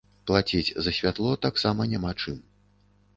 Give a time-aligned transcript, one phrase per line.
[0.29, 2.41] Плаціць за святло таксама няма чым.